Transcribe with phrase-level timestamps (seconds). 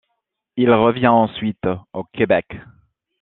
[0.57, 1.63] Il revient ensuite
[1.93, 2.47] au Québec.